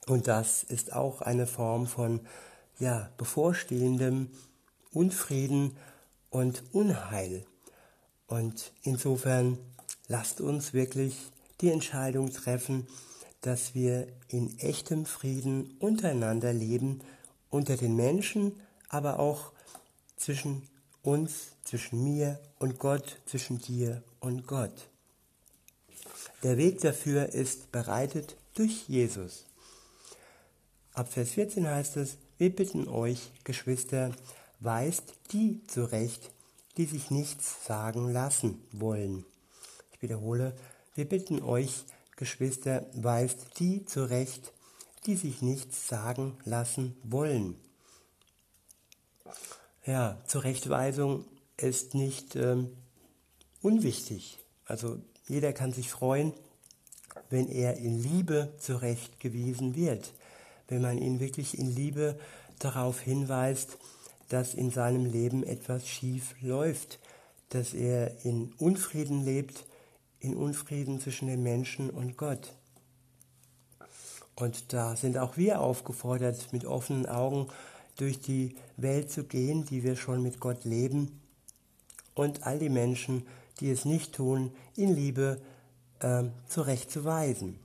Und 0.07 0.29
das 0.29 0.63
ist 0.63 0.93
auch 0.93 1.21
eine 1.21 1.47
Form 1.47 1.87
von 1.87 2.21
ja, 2.79 3.11
bevorstehendem 3.17 4.31
Unfrieden 4.93 5.77
und 6.31 6.63
Unheil. 6.73 7.45
Und 8.27 8.73
insofern 8.83 9.59
lasst 10.09 10.41
uns 10.41 10.73
wirklich 10.73 11.31
die 11.61 11.71
Entscheidung 11.71 12.33
treffen, 12.33 12.87
dass 13.41 13.75
wir 13.75 14.09
in 14.29 14.59
echtem 14.59 15.07
Frieden 15.07 15.77
untereinander 15.79 16.53
leben, 16.53 17.01
unter 17.49 17.77
den 17.77 17.97
Menschen, 17.97 18.53
aber 18.89 19.19
auch 19.19 19.53
zwischen 20.17 20.69
uns, 21.03 21.53
zwischen 21.65 22.05
mir 22.05 22.39
und 22.59 22.79
Gott, 22.79 23.19
zwischen 23.27 23.59
dir 23.59 24.03
und 24.21 24.47
Gott. 24.47 24.89
Der 26.43 26.57
Weg 26.57 26.81
dafür 26.81 27.31
ist 27.31 27.73
bereitet 27.73 28.37
durch 28.55 28.89
Jesus. 28.89 29.47
Ab 30.95 31.13
Vers 31.13 31.31
14 31.31 31.67
heißt 31.67 31.97
es, 31.97 32.19
wir 32.39 32.55
bitten 32.55 32.89
euch, 32.89 33.31
Geschwister, 33.45 34.13
weist 34.61 35.15
die 35.33 35.61
zurecht, 35.67 36.31
die 36.77 36.87
sich 36.87 37.11
nichts 37.11 37.67
sagen 37.67 38.13
lassen 38.13 38.63
wollen. 38.73 39.25
Ich 39.93 40.03
wiederhole, 40.03 40.55
wir 40.95 41.09
bitten 41.09 41.43
euch, 41.43 41.85
Geschwister, 42.21 42.87
weist 42.93 43.59
die 43.59 43.85
zurecht, 43.85 44.53
die 45.07 45.17
sich 45.17 45.43
nichts 45.43 45.89
sagen 45.89 46.39
lassen 46.45 46.97
wollen. 47.03 47.57
Ja, 49.85 50.23
Zurechtweisung 50.29 51.25
ist 51.57 51.95
nicht 51.95 52.37
ähm, 52.37 52.71
unwichtig. 53.61 54.39
Also 54.67 55.01
jeder 55.27 55.53
kann 55.53 55.73
sich 55.73 55.91
freuen, 55.91 56.33
wenn 57.29 57.49
er 57.49 57.79
in 57.79 58.01
Liebe 58.01 58.53
zurechtgewiesen 58.61 59.75
wird 59.75 60.13
wenn 60.71 60.81
man 60.81 60.97
ihn 60.97 61.21
wirklich 61.21 61.59
in 61.59 61.75
Liebe 61.75 62.19
darauf 62.59 63.01
hinweist, 63.01 63.77
dass 64.29 64.55
in 64.55 64.71
seinem 64.71 65.05
Leben 65.05 65.43
etwas 65.43 65.87
schief 65.87 66.35
läuft, 66.41 67.01
dass 67.51 67.75
er 67.75 68.25
in 68.25 68.55
Unfrieden 68.59 69.25
lebt, 69.25 69.67
in 70.21 70.37
Unfrieden 70.37 71.01
zwischen 71.01 71.29
den 71.29 71.43
Menschen 71.43 71.91
und 71.91 72.17
Gott. 72.17 72.55
Und 74.37 74.73
da 74.73 74.97
sind 74.97 75.19
auch 75.19 75.37
wir 75.37 75.61
aufgefordert, 75.61 76.53
mit 76.53 76.65
offenen 76.65 77.07
Augen 77.07 77.49
durch 77.97 78.21
die 78.21 78.57
Welt 78.77 79.11
zu 79.11 79.25
gehen, 79.25 79.67
die 79.67 79.83
wir 79.83 79.97
schon 79.97 80.23
mit 80.23 80.41
Gott 80.41 80.65
leben, 80.65 81.21
und 82.15 82.47
all 82.47 82.59
die 82.59 82.69
Menschen, 82.69 83.27
die 83.61 83.71
es 83.71 83.85
nicht 83.85 84.15
tun, 84.15 84.53
in 84.77 84.95
Liebe 84.95 85.41
äh, 86.01 86.25
zurechtzuweisen. 86.49 87.59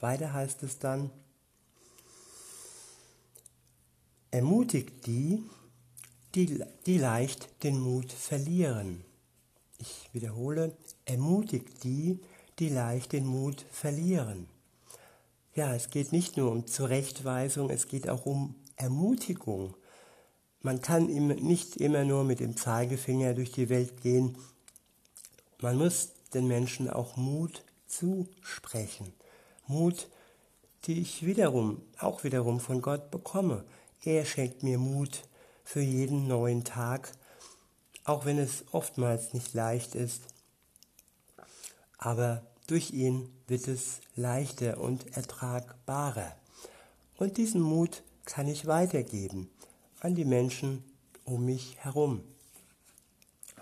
Weiter 0.00 0.32
heißt 0.32 0.62
es 0.62 0.78
dann, 0.78 1.10
Ermutigt 4.32 5.06
die, 5.06 5.42
die, 6.36 6.62
die 6.86 6.98
leicht 6.98 7.48
den 7.64 7.80
Mut 7.80 8.12
verlieren. 8.12 9.04
Ich 9.78 10.08
wiederhole, 10.12 10.76
ermutigt 11.10 11.82
die, 11.82 12.20
die 12.58 12.68
leicht 12.68 13.12
den 13.12 13.26
Mut 13.26 13.64
verlieren. 13.70 14.46
Ja, 15.54 15.74
es 15.74 15.90
geht 15.90 16.12
nicht 16.12 16.36
nur 16.36 16.52
um 16.52 16.66
Zurechtweisung, 16.66 17.70
es 17.70 17.88
geht 17.88 18.08
auch 18.08 18.26
um 18.26 18.54
Ermutigung. 18.76 19.74
Man 20.62 20.80
kann 20.80 21.06
nicht 21.06 21.76
immer 21.76 22.04
nur 22.04 22.22
mit 22.24 22.40
dem 22.40 22.56
Zeigefinger 22.56 23.34
durch 23.34 23.50
die 23.50 23.68
Welt 23.68 24.00
gehen. 24.02 24.38
Man 25.60 25.76
muss 25.76 26.10
den 26.32 26.46
Menschen 26.46 26.88
auch 26.88 27.16
Mut 27.16 27.64
zusprechen. 27.88 29.12
Mut, 29.66 30.08
die 30.84 31.00
ich 31.00 31.26
wiederum, 31.26 31.82
auch 31.98 32.24
wiederum 32.24 32.60
von 32.60 32.80
Gott 32.82 33.10
bekomme. 33.10 33.64
Er 34.04 34.24
schenkt 34.24 34.62
mir 34.62 34.78
Mut 34.78 35.24
für 35.64 35.80
jeden 35.80 36.28
neuen 36.28 36.64
Tag, 36.64 37.12
auch 38.04 38.24
wenn 38.24 38.38
es 38.38 38.64
oftmals 38.72 39.34
nicht 39.34 39.54
leicht 39.54 39.94
ist. 39.94 40.22
Aber 42.00 42.42
durch 42.66 42.90
ihn 42.90 43.30
wird 43.46 43.68
es 43.68 44.00
leichter 44.16 44.78
und 44.78 45.16
ertragbarer. 45.16 46.34
Und 47.18 47.36
diesen 47.36 47.60
Mut 47.60 48.02
kann 48.24 48.48
ich 48.48 48.66
weitergeben 48.66 49.48
an 50.00 50.14
die 50.14 50.24
Menschen 50.24 50.82
um 51.24 51.44
mich 51.44 51.76
herum. 51.78 52.24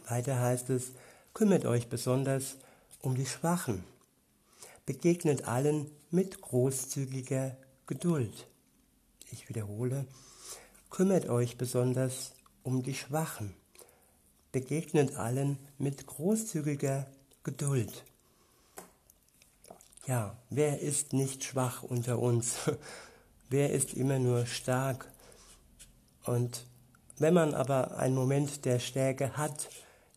Weiter 0.08 0.40
heißt 0.40 0.70
es, 0.70 0.92
kümmert 1.34 1.66
euch 1.66 1.88
besonders 1.88 2.56
um 3.02 3.14
die 3.14 3.26
Schwachen. 3.26 3.84
Begegnet 4.86 5.46
allen 5.46 5.90
mit 6.10 6.40
großzügiger 6.40 7.56
Geduld. 7.86 8.46
Ich 9.30 9.48
wiederhole, 9.48 10.06
Kümmert 10.90 11.28
euch 11.28 11.58
besonders 11.58 12.32
um 12.62 12.82
die 12.82 12.94
Schwachen. 12.94 13.54
Begegnet 14.52 15.16
allen 15.16 15.58
mit 15.78 16.06
großzügiger 16.06 17.06
Geduld. 17.44 18.04
Ja, 20.08 20.34
wer 20.48 20.80
ist 20.80 21.12
nicht 21.12 21.44
schwach 21.44 21.82
unter 21.82 22.18
uns? 22.18 22.56
wer 23.50 23.74
ist 23.74 23.92
immer 23.92 24.18
nur 24.18 24.46
stark? 24.46 25.12
Und 26.24 26.64
wenn 27.18 27.34
man 27.34 27.52
aber 27.52 27.98
einen 27.98 28.14
Moment 28.14 28.64
der 28.64 28.78
Stärke 28.78 29.36
hat, 29.36 29.68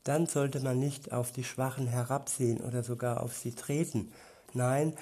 dann 0.05 0.27
sollte 0.27 0.61
man 0.61 0.79
nicht 0.79 1.11
auf 1.11 1.33
die 1.33 1.43
Schwachen 1.43 1.87
herabsehen 1.87 2.61
oder 2.61 2.83
sogar 2.83 3.21
auf 3.21 3.35
sie 3.35 3.51
treten. 3.51 4.13
Nein, 4.53 4.95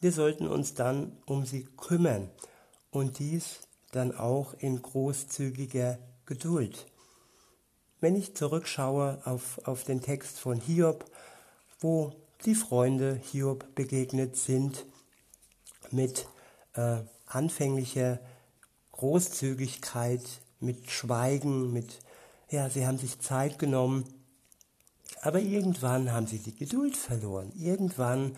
wir 0.00 0.10
sollten 0.10 0.48
uns 0.48 0.74
dann 0.74 1.16
um 1.24 1.46
sie 1.46 1.68
kümmern 1.76 2.28
und 2.90 3.20
dies 3.20 3.60
dann 3.92 4.12
auch 4.12 4.54
in 4.54 4.82
großzügiger 4.82 6.00
Geduld. 6.26 6.88
Wenn 8.00 8.16
ich 8.16 8.34
zurückschaue 8.34 9.22
auf, 9.24 9.60
auf 9.68 9.84
den 9.84 10.02
Text 10.02 10.40
von 10.40 10.60
Hiob, 10.60 11.04
wo 11.78 12.12
die 12.44 12.54
Freunde 12.54 13.20
Hiob 13.30 13.74
begegnet 13.74 14.36
sind 14.36 14.84
mit 15.90 16.26
äh, 16.74 16.98
anfänglicher 17.26 18.18
Großzügigkeit, 18.92 20.22
mit 20.60 20.90
Schweigen, 20.90 21.72
mit, 21.72 21.98
ja, 22.50 22.68
sie 22.68 22.86
haben 22.86 22.98
sich 22.98 23.20
Zeit 23.20 23.58
genommen, 23.58 24.04
aber 25.22 25.40
irgendwann 25.40 26.12
haben 26.12 26.26
sie 26.26 26.38
die 26.38 26.54
Geduld 26.54 26.96
verloren. 26.96 27.52
Irgendwann 27.56 28.36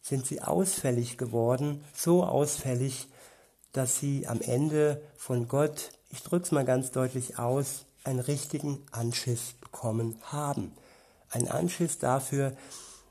sind 0.00 0.26
sie 0.26 0.40
ausfällig 0.40 1.18
geworden, 1.18 1.84
so 1.94 2.24
ausfällig, 2.24 3.08
dass 3.72 3.98
sie 3.98 4.26
am 4.26 4.40
Ende 4.40 5.00
von 5.16 5.48
Gott, 5.48 5.90
ich 6.10 6.22
drücke 6.22 6.44
es 6.44 6.52
mal 6.52 6.64
ganz 6.64 6.90
deutlich 6.90 7.38
aus, 7.38 7.84
einen 8.04 8.20
richtigen 8.20 8.84
Anschiss 8.92 9.54
bekommen 9.60 10.16
haben. 10.22 10.72
Ein 11.28 11.48
Anschiss 11.48 11.98
dafür, 11.98 12.56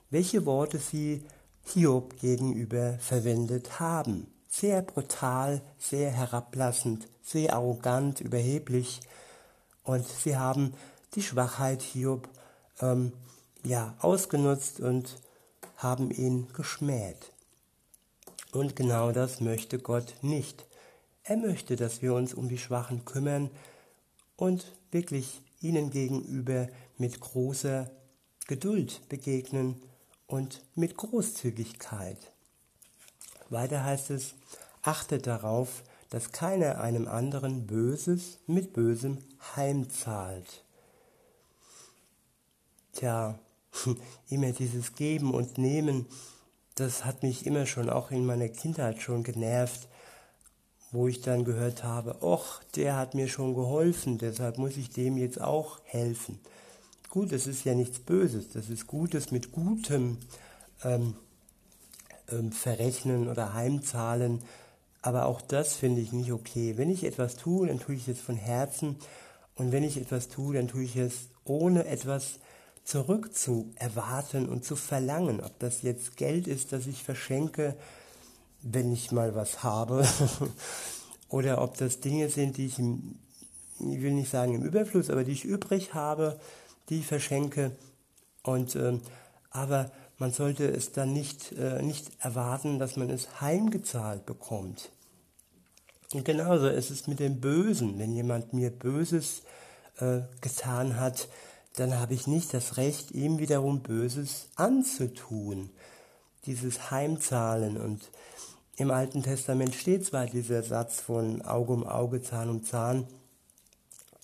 welche 0.09 0.45
Worte 0.45 0.79
sie 0.79 1.23
Hiob 1.65 2.19
gegenüber 2.19 2.97
verwendet 2.99 3.79
haben. 3.79 4.27
Sehr 4.47 4.81
brutal, 4.81 5.61
sehr 5.77 6.09
herablassend, 6.09 7.07
sehr 7.21 7.53
arrogant, 7.53 8.19
überheblich. 8.19 9.01
Und 9.83 10.07
sie 10.07 10.37
haben 10.37 10.73
die 11.13 11.21
Schwachheit 11.21 11.81
Hiob 11.81 12.27
ähm, 12.81 13.13
ja, 13.63 13.95
ausgenutzt 13.99 14.79
und 14.79 15.17
haben 15.77 16.09
ihn 16.11 16.47
geschmäht. 16.53 17.33
Und 18.51 18.75
genau 18.75 19.11
das 19.11 19.41
möchte 19.41 19.77
Gott 19.77 20.15
nicht. 20.21 20.65
Er 21.23 21.37
möchte, 21.37 21.75
dass 21.75 22.01
wir 22.01 22.15
uns 22.15 22.33
um 22.33 22.49
die 22.49 22.57
Schwachen 22.57 23.05
kümmern 23.05 23.51
und 24.35 24.73
wirklich 24.89 25.41
ihnen 25.61 25.91
gegenüber 25.91 26.67
mit 26.97 27.19
großer 27.19 27.91
Geduld 28.47 29.07
begegnen 29.09 29.79
und 30.29 30.61
mit 30.75 30.95
Großzügigkeit. 30.95 32.31
Weiter 33.49 33.83
heißt 33.83 34.11
es, 34.11 34.35
achtet 34.83 35.27
darauf, 35.27 35.83
dass 36.11 36.31
keiner 36.31 36.79
einem 36.79 37.07
anderen 37.07 37.65
Böses 37.67 38.37
mit 38.45 38.73
Bösem 38.73 39.17
heimzahlt. 39.55 40.63
Tja, 42.93 43.39
immer 44.29 44.51
dieses 44.51 44.93
Geben 44.93 45.33
und 45.33 45.57
Nehmen, 45.57 46.05
das 46.75 47.05
hat 47.05 47.23
mich 47.23 47.45
immer 47.45 47.65
schon, 47.65 47.89
auch 47.89 48.11
in 48.11 48.25
meiner 48.25 48.49
Kindheit 48.49 49.01
schon 49.01 49.23
genervt, 49.23 49.87
wo 50.91 51.07
ich 51.07 51.21
dann 51.21 51.43
gehört 51.43 51.83
habe, 51.83 52.19
ach, 52.21 52.63
der 52.75 52.95
hat 52.95 53.15
mir 53.15 53.27
schon 53.27 53.55
geholfen, 53.55 54.19
deshalb 54.19 54.57
muss 54.57 54.77
ich 54.77 54.89
dem 54.91 55.17
jetzt 55.17 55.41
auch 55.41 55.79
helfen. 55.85 56.39
Gut, 57.09 57.31
das 57.31 57.47
ist 57.47 57.63
ja 57.65 57.73
nichts 57.73 57.97
Böses, 57.97 58.49
das 58.49 58.69
ist 58.69 58.85
Gutes 58.85 59.31
mit 59.31 59.51
Gutem 59.51 60.19
ähm, 60.83 61.15
ähm, 62.31 62.51
verrechnen 62.51 63.27
oder 63.27 63.55
heimzahlen, 63.55 64.43
aber 65.01 65.25
auch 65.25 65.41
das 65.41 65.73
finde 65.73 66.01
ich 66.01 66.11
nicht 66.11 66.31
okay. 66.31 66.77
Wenn 66.77 66.91
ich 66.91 67.03
etwas 67.03 67.35
tue, 67.35 67.67
dann 67.67 67.79
tue 67.79 67.95
ich 67.95 68.07
es 68.07 68.19
von 68.21 68.35
Herzen 68.35 68.97
und 69.55 69.71
wenn 69.71 69.83
ich 69.83 69.97
etwas 69.97 70.27
tue, 70.27 70.53
dann 70.53 70.67
tue 70.67 70.83
ich 70.83 70.97
es 70.97 71.29
ohne 71.45 71.87
etwas 71.87 72.39
zurück 72.83 73.35
zu 73.35 73.71
erwarten 73.73 74.47
und 74.47 74.63
zu 74.63 74.75
verlangen. 74.75 75.41
Ob 75.41 75.57
das 75.57 75.81
jetzt 75.81 76.15
Geld 76.15 76.47
ist, 76.47 76.73
das 76.73 76.85
ich 76.85 77.03
verschenke, 77.03 77.75
wenn 78.61 78.91
ich 78.91 79.11
mal 79.11 79.33
was 79.33 79.63
habe, 79.63 80.07
oder 81.29 81.63
ob 81.63 81.75
das 81.75 82.01
Dinge 82.01 82.29
sind, 82.29 82.57
die 82.57 82.67
ich, 82.67 82.77
im, 82.77 83.17
ich 83.79 84.01
will 84.03 84.13
nicht 84.13 84.29
sagen 84.29 84.53
im 84.53 84.63
Überfluss, 84.63 85.09
aber 85.09 85.23
die 85.23 85.31
ich 85.31 85.43
übrig 85.43 85.95
habe, 85.95 86.39
die 86.89 86.99
ich 86.99 87.07
verschenke. 87.07 87.71
Und 88.43 88.75
äh, 88.75 88.99
aber 89.51 89.91
man 90.17 90.31
sollte 90.31 90.67
es 90.67 90.91
dann 90.91 91.13
nicht, 91.13 91.53
äh, 91.53 91.81
nicht 91.81 92.11
erwarten, 92.19 92.77
dass 92.77 92.97
man 92.97 93.09
es 93.09 93.41
heimgezahlt 93.41 94.25
bekommt. 94.25 94.91
Und 96.13 96.25
genauso 96.25 96.67
ist 96.67 96.89
es 96.89 97.07
mit 97.07 97.19
dem 97.19 97.39
Bösen. 97.39 97.99
Wenn 97.99 98.13
jemand 98.13 98.53
mir 98.53 98.69
Böses 98.69 99.43
äh, 99.99 100.21
getan 100.41 100.99
hat, 100.99 101.29
dann 101.75 101.97
habe 101.99 102.13
ich 102.15 102.27
nicht 102.27 102.53
das 102.53 102.77
Recht, 102.77 103.11
ihm 103.11 103.37
wiederum 103.37 103.81
Böses 103.81 104.49
anzutun. 104.55 105.69
Dieses 106.45 106.91
Heimzahlen. 106.91 107.77
Und 107.77 108.09
im 108.75 108.91
Alten 108.91 109.23
Testament 109.23 109.75
steht 109.75 110.05
zwar 110.05 110.25
dieser 110.25 110.63
Satz 110.63 110.99
von 110.99 111.41
Auge 111.43 111.73
um 111.73 111.85
Auge, 111.85 112.21
Zahn 112.21 112.49
um 112.49 112.63
Zahn, 112.63 113.07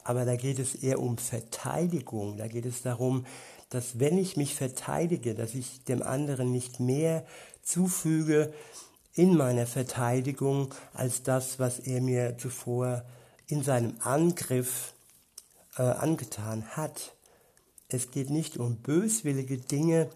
aber 0.05 0.23
da 0.23 0.35
geht 0.35 0.59
es 0.59 0.75
eher 0.75 0.99
um 0.99 1.17
Verteidigung. 1.17 2.37
Da 2.37 2.47
geht 2.47 2.67
es 2.67 2.83
darum, 2.83 3.25
dass 3.69 3.99
wenn 3.99 4.19
ich 4.19 4.37
mich 4.37 4.53
verteidige, 4.53 5.33
dass 5.33 5.55
ich 5.55 5.83
dem 5.83 6.03
anderen 6.03 6.51
nicht 6.51 6.79
mehr 6.79 7.25
zufüge 7.63 8.53
in 9.15 9.35
meiner 9.35 9.65
Verteidigung 9.65 10.73
als 10.93 11.23
das, 11.23 11.57
was 11.57 11.79
er 11.79 12.01
mir 12.01 12.37
zuvor 12.37 13.03
in 13.47 13.63
seinem 13.63 13.95
Angriff 14.01 14.93
äh, 15.75 15.81
angetan 15.81 16.63
hat. 16.77 17.15
Es 17.87 18.11
geht 18.11 18.29
nicht 18.29 18.57
um 18.57 18.77
böswillige 18.77 19.57
Dinge, 19.57 20.09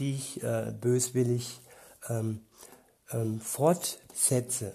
die 0.00 0.14
ich 0.14 0.42
äh, 0.42 0.72
böswillig 0.80 1.60
ähm, 2.08 2.40
ähm, 3.12 3.40
fortsetze. 3.40 4.74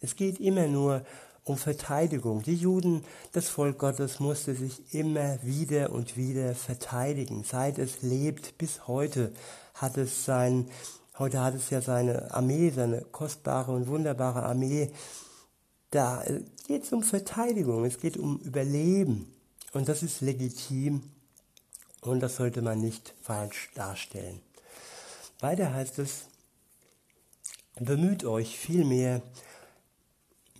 Es 0.00 0.14
geht 0.14 0.38
immer 0.38 0.68
nur 0.68 1.04
um 1.50 1.56
Verteidigung. 1.56 2.42
Die 2.42 2.54
Juden, 2.54 3.04
das 3.32 3.48
Volk 3.48 3.78
Gottes 3.78 4.20
musste 4.20 4.54
sich 4.54 4.94
immer 4.94 5.42
wieder 5.42 5.90
und 5.90 6.16
wieder 6.16 6.54
verteidigen. 6.54 7.44
Seit 7.44 7.78
es 7.78 8.02
lebt 8.02 8.56
bis 8.56 8.86
heute 8.86 9.32
hat 9.74 9.96
es 9.96 10.24
sein, 10.24 10.70
heute 11.18 11.40
hat 11.40 11.54
es 11.54 11.70
ja 11.70 11.82
seine 11.82 12.32
Armee, 12.32 12.70
seine 12.70 13.02
kostbare 13.02 13.72
und 13.72 13.88
wunderbare 13.88 14.44
Armee. 14.44 14.90
Da 15.90 16.24
geht 16.68 16.84
es 16.84 16.92
um 16.92 17.02
Verteidigung, 17.02 17.84
es 17.84 17.98
geht 17.98 18.16
um 18.16 18.38
Überleben. 18.38 19.34
Und 19.72 19.88
das 19.88 20.02
ist 20.02 20.20
legitim 20.20 21.02
und 22.00 22.20
das 22.20 22.36
sollte 22.36 22.62
man 22.62 22.80
nicht 22.80 23.14
falsch 23.22 23.70
darstellen. 23.74 24.40
Weiter 25.40 25.74
heißt 25.74 25.98
es, 25.98 26.26
bemüht 27.80 28.24
euch 28.24 28.56
vielmehr 28.56 29.22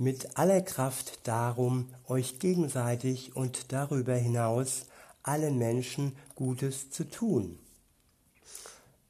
mit 0.01 0.37
aller 0.37 0.63
Kraft 0.63 1.21
darum, 1.29 1.89
euch 2.09 2.41
gegenseitig 2.41 3.37
und 3.37 3.71
darüber 3.73 4.15
hinaus 4.15 4.87
allen 5.23 5.59
Menschen 5.59 6.17
Gutes 6.35 6.91
zu 6.91 7.05
tun. 7.05 7.59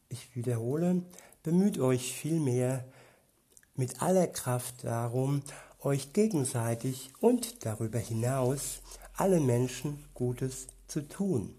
Ich 0.08 0.36
wiederhole, 0.36 1.02
bemüht 1.42 1.78
euch 1.78 2.12
vielmehr 2.12 2.84
mit 3.74 4.02
aller 4.02 4.26
Kraft 4.26 4.84
darum, 4.84 5.42
euch 5.80 6.12
gegenseitig 6.12 7.10
und 7.20 7.64
darüber 7.64 7.98
hinaus 7.98 8.80
allen 9.14 9.46
Menschen 9.46 10.04
Gutes 10.12 10.66
zu 10.88 11.08
tun 11.08 11.54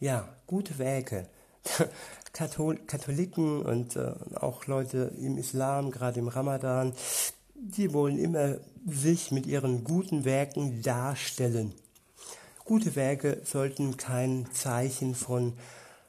ja, 0.00 0.28
gute 0.46 0.78
Werke. 0.78 1.28
Kathol 2.32 2.76
Katholiken 2.86 3.62
und 3.62 3.96
äh, 3.96 4.12
auch 4.34 4.66
Leute 4.66 5.10
im 5.18 5.38
Islam, 5.38 5.90
gerade 5.90 6.20
im 6.20 6.28
Ramadan, 6.28 6.92
die 7.60 7.92
wollen 7.92 8.18
immer 8.18 8.56
sich 8.86 9.30
mit 9.30 9.46
ihren 9.46 9.84
guten 9.84 10.24
Werken 10.24 10.82
darstellen. 10.82 11.72
Gute 12.64 12.96
Werke 12.96 13.42
sollten 13.44 13.96
kein 13.96 14.46
Zeichen 14.52 15.14
von, 15.14 15.54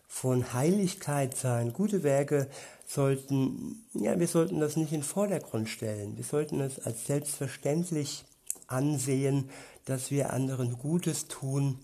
von 0.08 0.54
Heiligkeit 0.54 1.36
sein. 1.36 1.74
Gute 1.74 2.04
Werke 2.04 2.48
sollten, 2.88 3.86
ja, 3.94 4.20
wir 4.20 4.28
sollten 4.28 4.60
das 4.60 4.76
nicht 4.76 4.92
in 4.92 5.02
den 5.02 5.06
Vordergrund 5.06 5.70
stellen. 5.70 6.18
Wir 6.18 6.24
sollten 6.24 6.62
es 6.62 6.80
als 6.80 7.06
selbstverständlich 7.06 8.26
ansehen, 8.68 9.50
dass 9.86 10.12
wir 10.12 10.34
anderen 10.34 10.78
Gutes 10.78 11.28
tun 11.28 11.80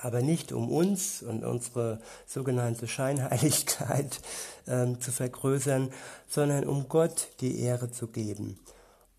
aber 0.00 0.22
nicht 0.22 0.52
um 0.52 0.70
uns 0.70 1.22
und 1.22 1.44
unsere 1.44 2.00
sogenannte 2.26 2.86
Scheinheiligkeit 2.88 4.20
ähm, 4.66 5.00
zu 5.00 5.12
vergrößern, 5.12 5.90
sondern 6.28 6.64
um 6.64 6.88
Gott 6.88 7.28
die 7.40 7.60
Ehre 7.60 7.90
zu 7.90 8.08
geben. 8.08 8.58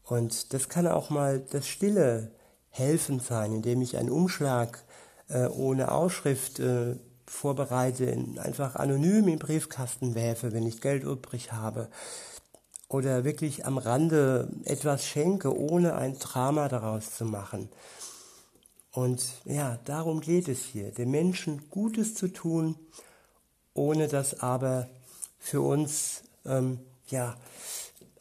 Und 0.03 0.53
das 0.53 0.69
kann 0.69 0.87
auch 0.87 1.09
mal 1.09 1.39
das 1.39 1.67
Stille 1.67 2.31
helfen 2.69 3.19
sein, 3.19 3.53
indem 3.53 3.81
ich 3.81 3.97
einen 3.97 4.11
Umschlag 4.11 4.83
äh, 5.29 5.47
ohne 5.47 5.91
Ausschrift 5.91 6.59
äh, 6.59 6.95
vorbereite, 7.25 8.15
einfach 8.37 8.75
anonym 8.75 9.27
im 9.27 9.39
Briefkasten 9.39 10.13
werfe, 10.13 10.53
wenn 10.53 10.67
ich 10.67 10.81
Geld 10.81 11.03
übrig 11.03 11.51
habe. 11.51 11.89
Oder 12.87 13.23
wirklich 13.23 13.65
am 13.65 13.79
Rande 13.79 14.47
etwas 14.63 15.05
schenke, 15.05 15.57
ohne 15.57 15.95
ein 15.95 16.19
Drama 16.19 16.67
daraus 16.67 17.15
zu 17.15 17.25
machen. 17.25 17.69
Und 18.95 19.25
ja, 19.43 19.77
darum 19.83 20.21
geht 20.21 20.47
es 20.47 20.63
hier, 20.63 20.89
den 20.89 21.11
Menschen 21.11 21.69
Gutes 21.69 22.15
zu 22.15 22.29
tun, 22.29 22.79
ohne 23.73 24.07
das 24.07 24.39
aber 24.39 24.87
für 25.37 25.59
uns 25.59 26.23
ähm, 26.45 26.79
ja, 27.07 27.35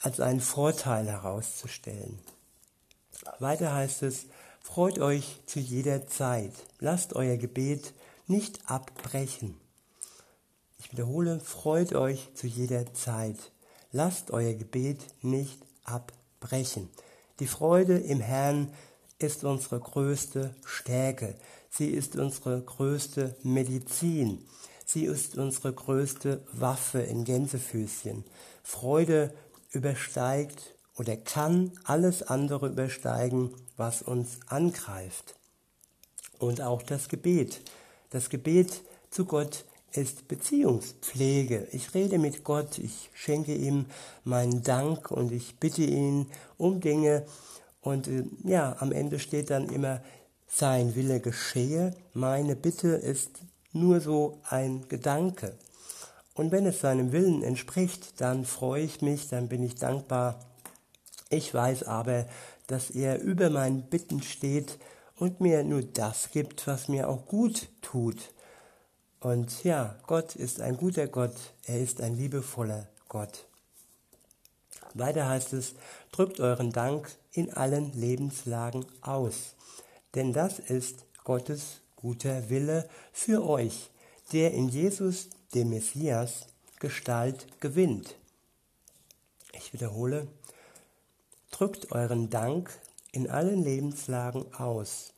als 0.01 0.19
einen 0.19 0.41
Vorteil 0.41 1.07
herauszustellen. 1.07 2.19
Weiter 3.39 3.73
heißt 3.73 4.03
es, 4.03 4.27
freut 4.61 4.99
euch 4.99 5.39
zu 5.47 5.61
jeder 5.61 6.09
Zeit, 6.09 6.53
lasst 6.81 7.15
euer 7.15 7.37
Gebet 7.37 7.95
nicht 8.27 8.69
abbrechen. 8.69 9.55
Ich 10.81 10.91
wiederhole, 10.91 11.39
freut 11.39 11.95
euch 11.95 12.35
zu 12.35 12.49
jeder 12.49 12.93
Zeit, 12.95 13.37
lasst 13.93 14.33
euer 14.33 14.55
Gebet 14.55 14.99
nicht 15.23 15.63
abbrechen. 15.85 16.91
Die 17.39 17.47
Freude 17.47 17.97
im 17.97 18.21
Herrn 18.21 18.73
ist 19.25 19.45
unsere 19.45 19.81
größte 19.81 20.55
Stärke. 20.65 21.35
Sie 21.71 21.89
ist 21.89 22.17
unsere 22.17 22.61
größte 22.61 23.37
Medizin. 23.43 24.47
Sie 24.87 25.05
ist 25.05 25.37
unsere 25.37 25.73
größte 25.73 26.43
Waffe 26.53 27.01
in 27.01 27.25
Gänsefüßchen. 27.25 28.25
Freude 28.63 29.35
übersteigt 29.73 30.75
oder 30.97 31.17
kann 31.17 31.73
alles 31.85 32.23
andere 32.23 32.69
übersteigen, 32.69 33.51
was 33.77 34.03
uns 34.03 34.39
angreift. 34.47 35.35
Und 36.39 36.61
auch 36.61 36.83
das 36.83 37.09
Gebet. 37.09 37.61
Das 38.11 38.29
Gebet 38.29 38.83
zu 39.11 39.25
Gott 39.25 39.65
ist 39.93 40.29
Beziehungspflege. 40.29 41.69
Ich 41.73 41.95
rede 41.95 42.19
mit 42.19 42.45
Gott, 42.45 42.79
ich 42.79 43.11
schenke 43.15 43.55
ihm 43.55 43.87
meinen 44.25 44.63
Dank 44.63 45.11
und 45.11 45.33
ich 45.33 45.57
bitte 45.57 45.83
ihn 45.83 46.27
um 46.59 46.81
Dinge, 46.81 47.27
und 47.85 48.09
äh, 48.09 48.25
ja, 48.44 48.77
am 48.81 48.92
Ende 48.92 49.18
steht 49.18 49.51
dann 49.51 49.68
immer, 49.68 50.01
sein 50.49 50.94
Wille 50.94 51.20
geschehe, 51.20 51.94
meine 52.12 52.57
Bitte 52.57 52.88
ist 52.88 53.31
nur 53.73 54.01
so 54.01 54.40
ein 54.49 54.88
Gedanke. 54.88 55.55
Und 56.35 56.51
wenn 56.51 56.66
es 56.66 56.81
seinem 56.81 57.12
Willen 57.12 57.42
entspricht, 57.42 58.20
dann 58.20 58.44
freue 58.44 58.83
ich 58.83 59.03
mich, 59.03 59.29
dann 59.29 59.49
bin 59.49 59.62
ich 59.62 59.77
dankbar 59.77 60.40
Ich 61.29 61.53
weiß 61.53 61.85
aber, 61.85 62.27
dass 62.66 62.90
er 62.90 63.20
über 63.20 63.51
meinen 63.51 63.83
Bitten 63.83 64.23
steht 64.23 64.79
und 65.16 65.40
mir 65.40 65.62
nur 65.62 65.83
das 65.83 66.31
gibt, 66.31 66.66
was 66.66 66.88
mir 66.88 67.09
auch 67.09 67.27
gut 67.27 67.68
tut. 67.83 68.33
Und 69.20 69.64
ja, 69.64 69.97
Gott 70.07 70.37
ist 70.37 70.61
ein 70.61 70.77
guter 70.77 71.07
Gott, 71.07 71.37
er 71.66 71.81
ist 71.81 72.01
ein 72.01 72.16
liebevoller 72.16 72.88
Gott. 73.09 73.47
Weiter 74.95 75.29
heißt 75.29 75.53
es, 75.53 75.75
drückt 76.13 76.41
euren 76.41 76.71
Dank 76.71 77.11
in 77.33 77.53
allen 77.53 77.93
Lebenslagen 77.93 78.87
aus, 79.01 79.55
denn 80.15 80.33
das 80.33 80.61
ist 80.61 81.05
Gottes 81.25 81.81
guter 81.97 82.49
Wille 82.49 82.89
für 83.13 83.45
euch, 83.45 83.91
der 84.33 84.53
in 84.53 84.69
Jesus, 84.69 85.29
dem 85.55 85.71
Messias, 85.71 86.47
Gestalt 86.79 87.47
gewinnt. 87.61 88.17
Ich 89.53 89.73
wiederhole, 89.73 90.29
drückt 91.51 91.93
euren 91.93 92.31
Dank 92.31 92.71
in 93.11 93.29
allen 93.29 93.63
Lebenslagen 93.63 94.53
aus, 94.55 95.13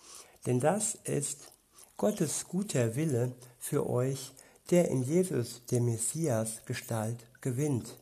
denn 0.47 0.61
das 0.61 0.95
ist 1.05 1.53
Gottes 1.97 2.47
guter 2.47 2.95
Wille 2.95 3.33
für 3.59 3.89
euch, 3.89 4.33
der 4.71 4.89
in 4.89 5.03
Jesus, 5.03 5.65
dem 5.67 5.87
Messias, 5.87 6.62
Gestalt 6.67 7.27
gewinnt. 7.41 7.97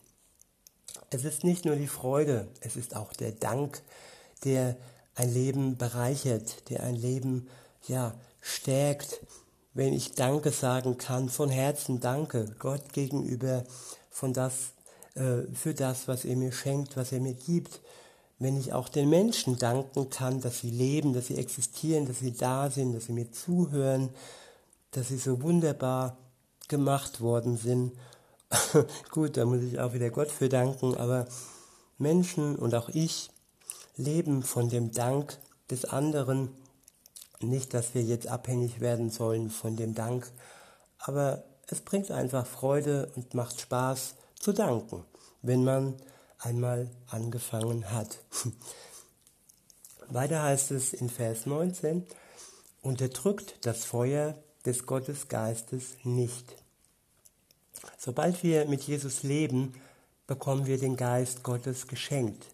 Es 1.14 1.24
ist 1.24 1.44
nicht 1.44 1.64
nur 1.64 1.76
die 1.76 1.86
Freude, 1.86 2.48
es 2.60 2.74
ist 2.74 2.96
auch 2.96 3.12
der 3.12 3.30
Dank, 3.30 3.82
der 4.42 4.74
ein 5.14 5.32
Leben 5.32 5.76
bereichert, 5.76 6.68
der 6.70 6.82
ein 6.82 6.96
Leben 6.96 7.46
ja 7.86 8.14
stärkt, 8.40 9.20
wenn 9.74 9.92
ich 9.92 10.14
Danke 10.14 10.50
sagen 10.50 10.98
kann, 10.98 11.28
von 11.28 11.50
Herzen 11.50 12.00
Danke 12.00 12.56
Gott 12.58 12.92
gegenüber 12.92 13.62
von 14.10 14.32
das, 14.32 14.72
äh, 15.14 15.42
für 15.54 15.72
das, 15.72 16.08
was 16.08 16.24
er 16.24 16.34
mir 16.34 16.50
schenkt, 16.50 16.96
was 16.96 17.12
er 17.12 17.20
mir 17.20 17.34
gibt. 17.34 17.80
Wenn 18.40 18.58
ich 18.58 18.72
auch 18.72 18.88
den 18.88 19.08
Menschen 19.08 19.56
danken 19.56 20.10
kann, 20.10 20.40
dass 20.40 20.62
sie 20.62 20.70
leben, 20.70 21.12
dass 21.12 21.28
sie 21.28 21.36
existieren, 21.36 22.06
dass 22.06 22.18
sie 22.18 22.32
da 22.32 22.70
sind, 22.70 22.92
dass 22.92 23.04
sie 23.04 23.12
mir 23.12 23.30
zuhören, 23.30 24.08
dass 24.90 25.08
sie 25.08 25.18
so 25.18 25.40
wunderbar 25.42 26.16
gemacht 26.66 27.20
worden 27.20 27.56
sind 27.56 27.92
Gut, 29.10 29.36
da 29.36 29.44
muss 29.44 29.62
ich 29.62 29.78
auch 29.78 29.92
wieder 29.92 30.10
Gott 30.10 30.30
für 30.30 30.48
danken, 30.48 30.96
aber 30.96 31.26
Menschen 31.98 32.56
und 32.56 32.74
auch 32.74 32.88
ich 32.88 33.30
leben 33.96 34.42
von 34.42 34.68
dem 34.68 34.92
Dank 34.92 35.38
des 35.70 35.84
anderen. 35.84 36.50
Nicht, 37.40 37.74
dass 37.74 37.94
wir 37.94 38.02
jetzt 38.02 38.26
abhängig 38.26 38.80
werden 38.80 39.10
sollen 39.10 39.50
von 39.50 39.76
dem 39.76 39.94
Dank, 39.94 40.30
aber 40.98 41.44
es 41.68 41.80
bringt 41.80 42.10
einfach 42.10 42.46
Freude 42.46 43.10
und 43.16 43.34
macht 43.34 43.60
Spaß 43.60 44.14
zu 44.38 44.52
danken, 44.52 45.04
wenn 45.42 45.64
man 45.64 45.94
einmal 46.38 46.90
angefangen 47.08 47.90
hat. 47.90 48.18
Weiter 50.08 50.42
heißt 50.42 50.70
es 50.70 50.92
in 50.92 51.08
Vers 51.08 51.46
19, 51.46 52.06
unterdrückt 52.82 53.56
das 53.62 53.84
Feuer 53.84 54.34
des 54.64 54.86
Gottesgeistes 54.86 55.96
nicht. 56.04 56.63
Sobald 58.04 58.42
wir 58.42 58.66
mit 58.66 58.82
Jesus 58.82 59.22
leben, 59.22 59.72
bekommen 60.26 60.66
wir 60.66 60.76
den 60.76 60.94
Geist 60.94 61.42
Gottes 61.42 61.86
geschenkt. 61.86 62.44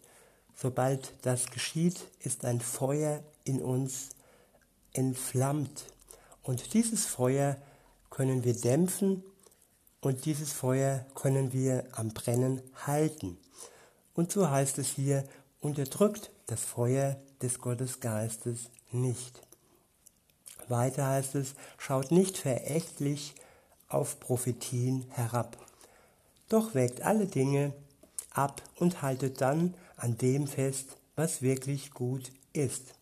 Sobald 0.54 1.12
das 1.22 1.50
geschieht, 1.50 2.06
ist 2.20 2.44
ein 2.44 2.60
Feuer 2.60 3.20
in 3.42 3.60
uns 3.60 4.10
entflammt. 4.92 5.86
Und 6.44 6.72
dieses 6.72 7.04
Feuer 7.04 7.56
können 8.10 8.44
wir 8.44 8.54
dämpfen 8.54 9.24
und 10.00 10.24
dieses 10.24 10.52
Feuer 10.52 11.04
können 11.16 11.52
wir 11.52 11.82
am 11.94 12.10
Brennen 12.10 12.62
halten. 12.86 13.36
Und 14.14 14.30
so 14.30 14.48
heißt 14.48 14.78
es 14.78 14.90
hier, 14.90 15.24
unterdrückt 15.60 16.30
das 16.46 16.60
Feuer 16.60 17.16
des 17.42 17.58
Gottesgeistes 17.58 18.70
nicht. 18.92 19.40
Weiter 20.68 21.08
heißt 21.08 21.34
es, 21.34 21.54
schaut 21.76 22.12
nicht 22.12 22.38
verächtlich 22.38 23.34
auf 23.90 24.18
Prophetien 24.20 25.04
herab. 25.10 25.58
Doch 26.48 26.74
wägt 26.74 27.02
alle 27.02 27.26
Dinge 27.26 27.74
ab 28.30 28.62
und 28.76 29.02
haltet 29.02 29.40
dann 29.40 29.74
an 29.96 30.16
dem 30.16 30.46
fest, 30.46 30.96
was 31.16 31.42
wirklich 31.42 31.92
gut 31.92 32.32
ist. 32.52 32.94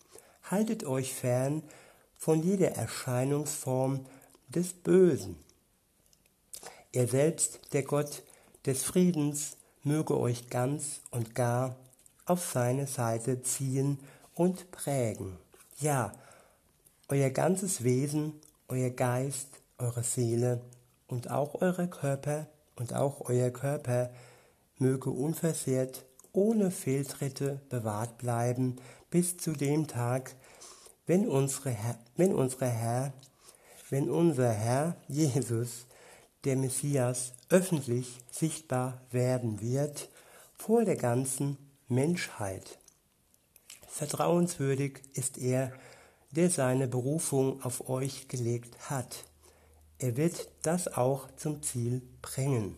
Haltet 0.51 0.85
euch 0.85 1.14
fern 1.14 1.62
von 2.16 2.42
jeder 2.42 2.72
Erscheinungsform 2.72 4.05
des 4.48 4.72
Bösen. 4.72 5.37
Er 6.92 7.07
selbst, 7.07 7.61
der 7.72 7.85
Gott 7.85 8.22
des 8.66 8.83
Friedens, 8.83 9.57
möge 9.85 10.18
euch 10.18 10.51
ganz 10.51 11.01
und 11.11 11.35
gar 11.35 11.77
auf 12.27 12.51
seine 12.51 12.87
Seite 12.87 13.42
ziehen 13.42 13.98
und 14.35 14.70
prägen. 14.70 15.38
Ja, 15.81 16.12
euer 17.09 17.31
ganzes 17.31 17.85
Wesen, 17.85 18.35
euer 18.68 18.90
Geist, 18.90 19.48
eure 19.79 20.03
Seele 20.03 20.61
und 21.09 21.31
auch 21.31 21.61
eure 21.61 21.88
Körper 21.88 22.47
und 22.77 22.94
auch 22.94 23.29
euer 23.29 23.51
Körper 23.51 24.11
möge 24.77 25.11
unversehrt 25.11 26.05
ohne 26.33 26.71
Fehltritte 26.71 27.61
bewahrt 27.68 28.18
bleiben 28.18 28.77
bis 29.11 29.38
zu 29.38 29.53
dem 29.53 29.88
Tag, 29.88 30.37
wenn, 31.07 31.27
unsere 31.27 31.71
Herr, 31.71 31.99
wenn, 32.16 32.35
unsere 32.35 32.68
Herr, 32.68 33.12
wenn 33.90 34.11
unser 34.11 34.53
Herr 34.53 34.97
Jesus, 35.09 35.87
der 36.44 36.57
Messias, 36.57 37.33
öffentlich 37.49 38.21
sichtbar 38.31 39.01
werden 39.11 39.61
wird 39.61 40.11
vor 40.57 40.85
der 40.85 40.97
ganzen 40.97 41.57
Menschheit. 41.88 42.79
Vertrauenswürdig 43.88 45.01
ist 45.14 45.38
er, 45.38 45.73
der 46.31 46.51
seine 46.51 46.87
Berufung 46.87 47.62
auf 47.62 47.88
euch 47.88 48.29
gelegt 48.29 48.90
hat. 48.90 49.25
Er 49.99 50.17
wird 50.17 50.49
das 50.63 50.89
auch 50.89 51.29
zum 51.37 51.63
Ziel 51.63 52.03
bringen. 52.23 52.77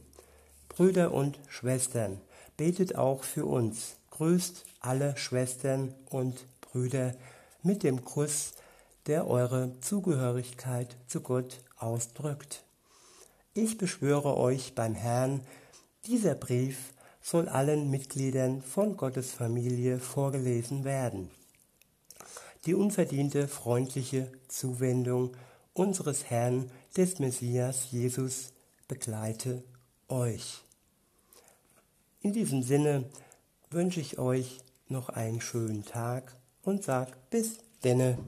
Brüder 0.69 1.13
und 1.13 1.39
Schwestern, 1.49 2.21
betet 2.57 2.97
auch 2.97 3.25
für 3.25 3.45
uns. 3.45 3.97
Grüßt 4.11 4.65
alle 4.81 5.17
Schwestern 5.17 5.95
und 6.09 6.47
Brüder 6.61 7.15
mit 7.63 7.83
dem 7.83 8.05
Kuss, 8.05 8.55
der 9.07 9.27
eure 9.27 9.73
Zugehörigkeit 9.81 10.97
zu 11.07 11.21
Gott 11.21 11.59
ausdrückt. 11.79 12.65
Ich 13.55 13.79
beschwöre 13.79 14.37
euch 14.37 14.75
beim 14.75 14.95
Herrn, 14.95 15.41
dieser 16.07 16.35
Brief 16.35 16.93
soll 17.21 17.49
allen 17.49 17.91
Mitgliedern 17.91 18.63
von 18.63 18.97
Gottes 18.97 19.33
Familie 19.33 19.99
vorgelesen 19.99 20.85
werden. 20.85 21.31
Die 22.67 22.75
unverdiente 22.75 23.49
freundliche 23.49 24.31
Zuwendung 24.49 25.37
unseres 25.73 26.25
Herrn, 26.25 26.71
des 26.97 27.19
Messias 27.19 27.91
Jesus, 27.91 28.53
begleite 28.89 29.63
euch. 30.09 30.65
In 32.21 32.33
diesem 32.33 32.63
Sinne 32.63 33.05
wünsche 33.71 34.01
ich 34.01 34.19
euch 34.19 34.59
noch 34.89 35.09
einen 35.09 35.41
schönen 35.41 35.85
Tag 35.85 36.37
und 36.63 36.83
sag 36.83 37.31
bis 37.31 37.59
denne. 37.85 38.19